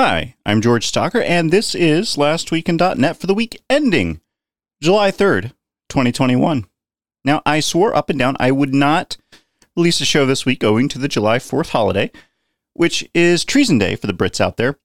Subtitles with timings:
[0.00, 4.20] Hi, I'm George Stocker, and this is LastWeek.net for the week ending
[4.80, 5.54] July 3rd,
[5.88, 6.66] 2021.
[7.24, 9.16] Now, I swore up and down I would not
[9.76, 12.12] release a show this week owing to the July 4th holiday,
[12.74, 14.78] which is Treason Day for the Brits out there.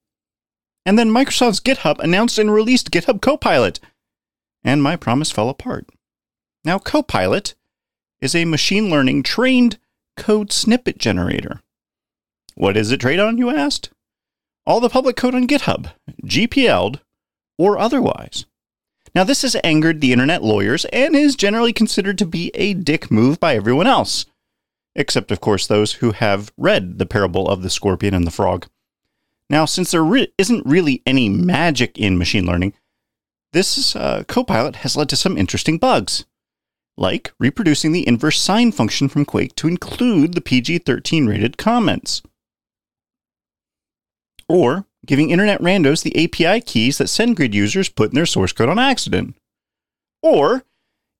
[0.83, 3.79] And then Microsoft's GitHub announced and released GitHub Copilot,
[4.63, 5.85] and my promise fell apart.
[6.65, 7.53] Now, Copilot
[8.19, 9.77] is a machine learning trained
[10.17, 11.61] code snippet generator.
[12.55, 13.92] What is it trained on, you asked?
[14.65, 15.91] All the public code on GitHub,
[16.23, 17.01] GPL'd
[17.57, 18.45] or otherwise.
[19.15, 23.11] Now, this has angered the internet lawyers and is generally considered to be a dick
[23.11, 24.25] move by everyone else,
[24.95, 28.67] except, of course, those who have read the parable of the scorpion and the frog.
[29.49, 32.73] Now, since there re- isn't really any magic in machine learning,
[33.51, 36.25] this uh, copilot has led to some interesting bugs,
[36.97, 42.23] like reproducing the inverse sine function from Quake to include the PG 13 rated comments,
[44.53, 48.69] or giving internet randos the API keys that SendGrid users put in their source code
[48.69, 49.35] on accident,
[50.21, 50.63] or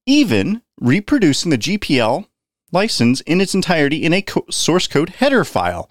[0.06, 2.28] even reproducing the GPL
[2.72, 5.90] license in its entirety in a co- source code header file.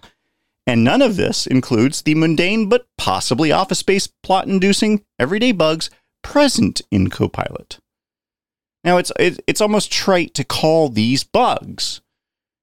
[0.69, 5.91] And none of this includes the mundane but possibly office space plot inducing everyday bugs
[6.23, 7.81] present in Copilot.
[8.85, 12.03] Now, it's, it's almost trite to call these bugs.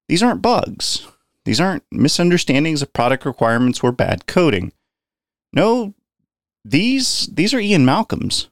[0.08, 1.06] These aren't bugs.
[1.46, 4.72] These aren't misunderstandings of product requirements or bad coding.
[5.54, 5.94] No,
[6.64, 8.50] these these are Ian Malcolm's.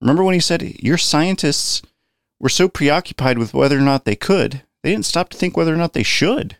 [0.00, 1.82] Remember when he said your scientists
[2.40, 5.74] were so preoccupied with whether or not they could, they didn't stop to think whether
[5.74, 6.56] or not they should.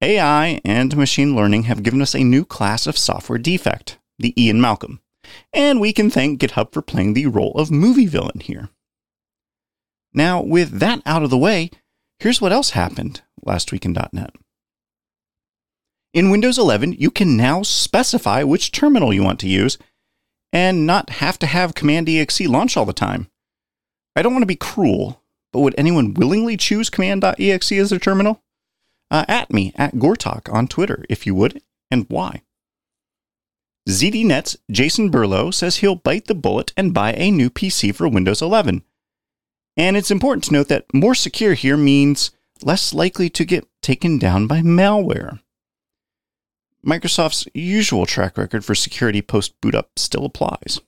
[0.00, 4.60] AI and machine learning have given us a new class of software defect, the Ian
[4.60, 5.00] Malcolm.
[5.52, 8.68] And we can thank GitHub for playing the role of movie villain here.
[10.12, 11.70] Now, with that out of the way,
[12.18, 14.34] here's what else happened last week in .NET.
[16.14, 19.78] In Windows 11, you can now specify which terminal you want to use
[20.52, 23.28] and not have to have Command EXE launch all the time.
[24.14, 28.42] I don't want to be cruel, but would anyone willingly choose Command.exe as their terminal?
[29.10, 32.42] Uh, at me, at Gortok on Twitter, if you would, and why.
[33.88, 38.40] ZDNet's Jason Perlow says he'll bite the bullet and buy a new PC for Windows
[38.40, 38.84] 11.
[39.76, 42.30] And it's important to note that more secure here means
[42.62, 45.40] less likely to get taken down by malware.
[46.84, 50.80] Microsoft's usual track record for security post boot up still applies.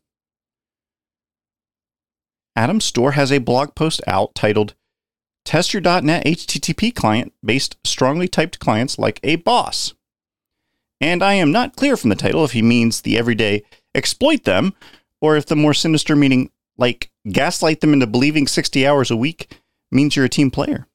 [2.56, 4.74] Adam Storr has a blog post out titled
[5.44, 9.94] Test your .NET HTTP client based strongly typed clients like a boss.
[11.00, 13.62] And I am not clear from the title if he means the everyday
[13.94, 14.74] exploit them
[15.20, 19.60] or if the more sinister meaning like gaslight them into believing 60 hours a week
[19.90, 20.86] means you're a team player.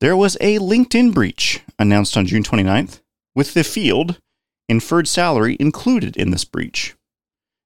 [0.00, 3.02] There was a LinkedIn breach announced on June 29th
[3.34, 4.18] with the field
[4.66, 6.96] inferred salary included in this breach.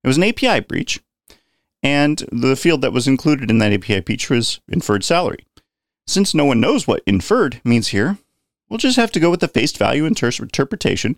[0.02, 1.00] It was an API breach,
[1.80, 5.46] and the field that was included in that API breach was inferred salary.
[6.08, 8.18] Since no one knows what inferred means here,
[8.68, 11.16] we'll just have to go with the face value interpretation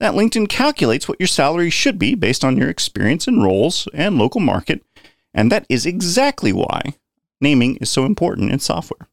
[0.00, 4.18] that LinkedIn calculates what your salary should be based on your experience and roles and
[4.18, 4.84] local market,
[5.32, 6.94] and that is exactly why
[7.40, 9.08] naming is so important in software.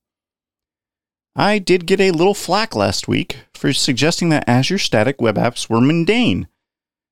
[1.35, 5.69] I did get a little flack last week for suggesting that Azure static web apps
[5.69, 6.47] were mundane,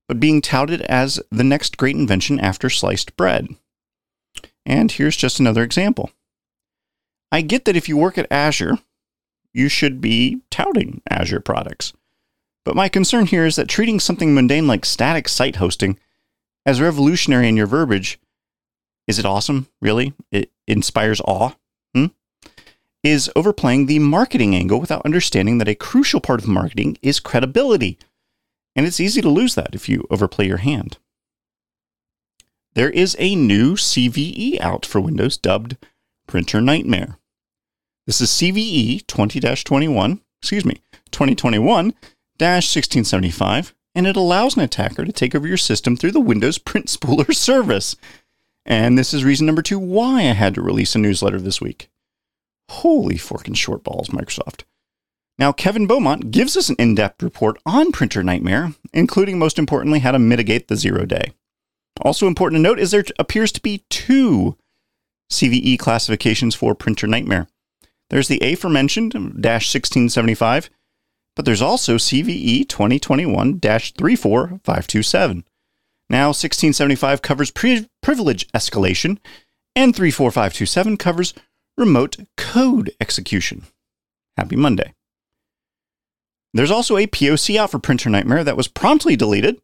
[0.07, 3.47] but being touted as the next great invention after sliced bread.
[4.65, 6.11] And here's just another example.
[7.31, 8.79] I get that if you work at Azure,
[9.53, 11.93] you should be touting Azure products.
[12.65, 15.97] But my concern here is that treating something mundane like static site hosting
[16.65, 18.19] as revolutionary in your verbiage
[19.07, 19.67] is it awesome?
[19.81, 20.13] Really?
[20.31, 21.51] It inspires awe?
[21.95, 22.07] Hmm?
[23.03, 27.97] Is overplaying the marketing angle without understanding that a crucial part of marketing is credibility.
[28.75, 30.97] And it's easy to lose that if you overplay your hand
[32.77, 35.77] there is a new CVE out for Windows dubbed
[36.27, 37.17] Printer Nightmare.
[38.05, 40.75] This is CVE 20 21, excuse me,
[41.09, 41.85] 2021
[42.37, 46.85] 1675, and it allows an attacker to take over your system through the Windows Print
[46.85, 47.95] Spooler service.
[48.63, 51.89] And this is reason number two why I had to release a newsletter this week.
[52.69, 54.63] Holy forking short balls, Microsoft.
[55.39, 59.99] Now, Kevin Beaumont gives us an in depth report on Printer Nightmare, including most importantly
[59.99, 61.31] how to mitigate the zero day.
[62.01, 64.57] Also important to note is there appears to be two
[65.31, 67.47] CVE classifications for Printer Nightmare.
[68.09, 70.69] There's the aforementioned dash 1675,
[71.35, 75.43] but there's also CVE 2021 34527.
[76.09, 79.17] Now, 1675 covers pri- privilege escalation,
[79.75, 81.33] and 34527 covers
[81.77, 83.63] remote code execution.
[84.35, 84.93] Happy Monday.
[86.53, 89.61] There's also a POC out for Printer Nightmare that was promptly deleted,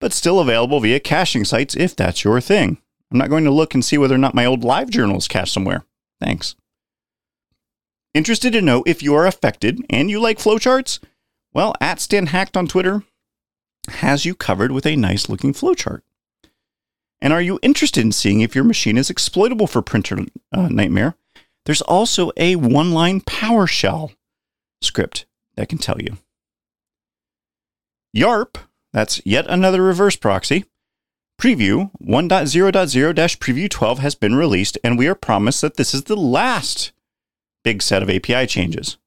[0.00, 2.78] but still available via caching sites if that's your thing.
[3.10, 5.28] I'm not going to look and see whether or not my old live journal is
[5.28, 5.84] cached somewhere.
[6.20, 6.54] Thanks.
[8.14, 10.98] Interested to know if you are affected and you like flowcharts?
[11.52, 13.02] Well, at StanHacked on Twitter
[13.88, 16.02] has you covered with a nice looking flowchart.
[17.20, 20.20] And are you interested in seeing if your machine is exploitable for Printer
[20.52, 21.16] uh, Nightmare?
[21.66, 24.14] There's also a one line PowerShell
[24.80, 25.26] script
[25.56, 26.18] that can tell you.
[28.16, 28.56] YARP,
[28.92, 30.64] that's yet another reverse proxy.
[31.40, 36.16] Preview 1.0.0 preview 12 has been released, and we are promised that this is the
[36.16, 36.92] last
[37.64, 38.98] big set of API changes.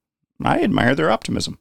[0.43, 1.59] I admire their optimism.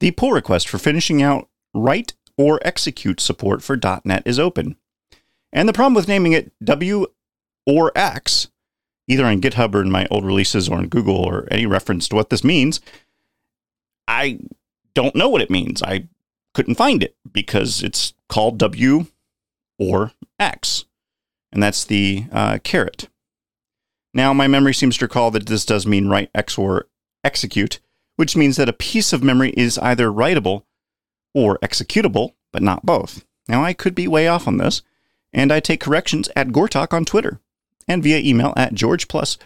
[0.00, 4.76] The pull request for finishing out write or execute support for .NET is open.
[5.52, 7.06] And the problem with naming it W
[7.66, 8.48] or X,
[9.08, 12.16] either on GitHub or in my old releases or in Google or any reference to
[12.16, 12.80] what this means,
[14.06, 14.40] I
[14.94, 15.82] don't know what it means.
[15.82, 16.08] I
[16.52, 19.06] couldn't find it because it's called W
[19.78, 20.84] or X.
[21.52, 23.08] And that's the uh, caret.
[24.12, 26.86] Now, my memory seems to recall that this does mean write X or
[27.24, 27.80] execute,
[28.16, 30.62] which means that a piece of memory is either writable
[31.34, 33.24] or executable, but not both.
[33.48, 34.82] Now, I could be way off on this,
[35.32, 37.40] and I take corrections at Gortok on Twitter
[37.88, 39.38] and via email at George plus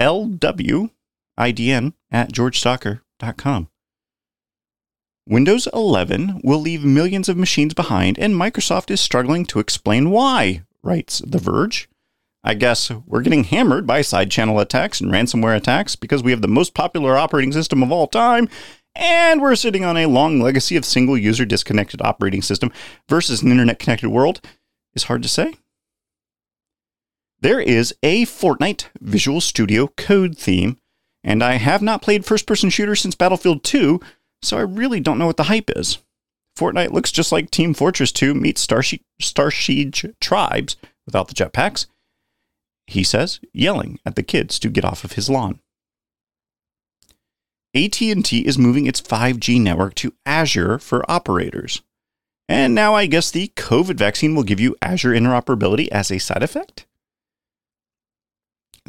[0.00, 0.90] LWIDN
[2.10, 3.68] at georgestocker.com.
[5.28, 10.62] Windows 11 will leave millions of machines behind, and Microsoft is struggling to explain why,
[10.84, 11.88] writes The Verge.
[12.44, 16.42] I guess we're getting hammered by side channel attacks and ransomware attacks because we have
[16.42, 18.48] the most popular operating system of all time,
[18.94, 22.70] and we're sitting on a long legacy of single user disconnected operating system
[23.08, 24.40] versus an internet connected world
[24.94, 25.54] is hard to say.
[27.46, 30.78] There is a Fortnite Visual Studio Code theme,
[31.22, 34.00] and I have not played first person shooter since Battlefield 2,
[34.42, 35.98] so I really don't know what the hype is.
[36.58, 38.82] Fortnite looks just like Team Fortress 2 meets Star,
[39.22, 40.74] Starsiege Tribes
[41.06, 41.86] without the jetpacks.
[42.88, 45.60] He says, yelling at the kids to get off of his lawn.
[47.76, 51.80] AT&T is moving its 5G network to Azure for operators.
[52.48, 56.42] And now I guess the COVID vaccine will give you Azure interoperability as a side
[56.42, 56.86] effect?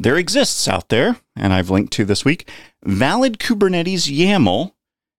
[0.00, 2.48] There exists out there, and I've linked to this week,
[2.84, 4.72] valid Kubernetes YAML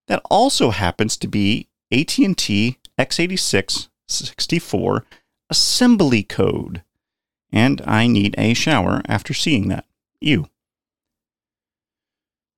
[0.08, 5.06] that also happens to be AT&T x86 64
[5.50, 6.84] assembly code.
[7.52, 9.86] And I need a shower after seeing that.
[10.22, 10.48] You.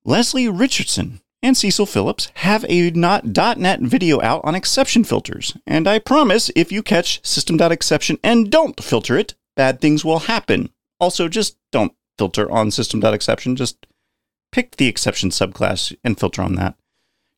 [0.06, 5.97] Leslie Richardson and Cecil Phillips have a .NET video out on exception filters, and I
[5.97, 10.69] promise if you catch system.exception and don't filter it, bad things will happen.
[11.00, 13.88] Also, just don't filter on system.exception, just
[14.51, 16.75] pick the exception subclass and filter on that.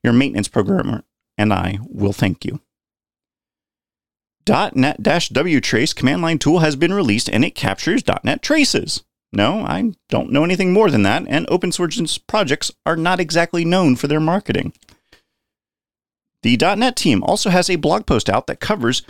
[0.03, 1.06] Your maintenance programmer
[1.38, 2.59] and I will thank you.
[4.45, 9.06] .NET-W trace command line tool has been released and it captures .NET traces.
[9.31, 13.63] No, I don't know anything more than that, and open source projects are not exactly
[13.63, 14.74] known for their marketing.
[16.41, 19.01] The .NET team also has a blog post out that covers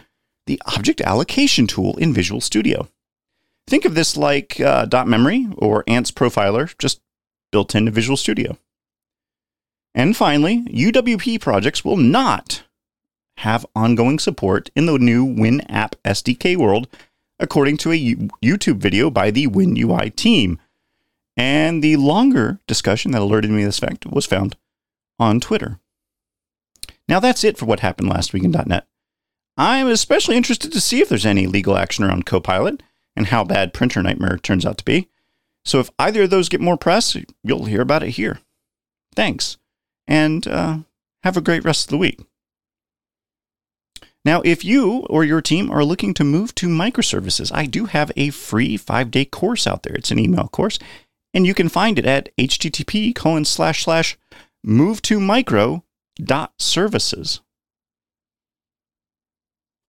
[0.46, 2.90] the object allocation tool in Visual Studio.
[3.68, 7.02] Think of this like uh, dotMemory or ANTS profiler, just
[7.52, 8.58] built into Visual Studio.
[9.96, 12.64] And finally, UWP projects will not
[13.38, 16.88] have ongoing support in the new WinApp SDK world
[17.40, 20.60] according to a YouTube video by the WinUI team.
[21.36, 24.56] And the longer discussion that alerted me to this fact was found
[25.20, 25.80] on Twitter.
[27.08, 28.88] Now that's it for what happened last week in .NET.
[29.58, 32.82] I'm especially interested to see if there's any legal action around Copilot
[33.16, 35.10] and how bad Printer Nightmare turns out to be.
[35.66, 38.40] So if either of those get more press, you'll hear about it here.
[39.16, 39.58] Thanks,
[40.08, 40.78] and uh,
[41.24, 42.20] have a great rest of the week.
[44.26, 48.12] Now, if you or your team are looking to move to microservices, I do have
[48.16, 49.96] a free five day course out there.
[49.96, 50.80] It's an email course,
[51.34, 54.18] and you can find it at http colon slash slash
[54.64, 55.02] move.